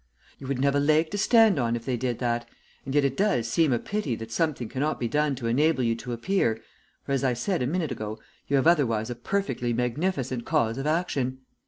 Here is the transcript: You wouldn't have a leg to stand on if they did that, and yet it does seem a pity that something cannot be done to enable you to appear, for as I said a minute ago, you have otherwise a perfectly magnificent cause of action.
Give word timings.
You 0.39 0.47
wouldn't 0.47 0.63
have 0.65 0.73
a 0.73 0.79
leg 0.79 1.11
to 1.11 1.17
stand 1.19 1.59
on 1.59 1.75
if 1.75 1.85
they 1.85 1.95
did 1.95 2.17
that, 2.17 2.49
and 2.85 2.95
yet 2.95 3.05
it 3.05 3.15
does 3.15 3.47
seem 3.47 3.71
a 3.71 3.77
pity 3.77 4.15
that 4.15 4.31
something 4.31 4.67
cannot 4.67 4.99
be 4.99 5.07
done 5.07 5.35
to 5.35 5.45
enable 5.45 5.83
you 5.83 5.93
to 5.97 6.11
appear, 6.11 6.59
for 7.03 7.11
as 7.11 7.23
I 7.23 7.33
said 7.33 7.61
a 7.61 7.67
minute 7.67 7.91
ago, 7.91 8.17
you 8.47 8.55
have 8.55 8.65
otherwise 8.65 9.11
a 9.11 9.15
perfectly 9.15 9.73
magnificent 9.73 10.43
cause 10.43 10.79
of 10.79 10.87
action. 10.87 11.41